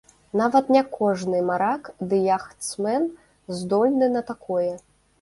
[0.39, 3.09] Нават не кожны марак ды яхтсмэн
[3.63, 4.71] здольны на такое.